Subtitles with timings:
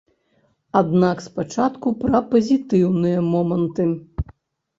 [0.79, 3.87] Аднак спачатку пра пазітыўныя моманты.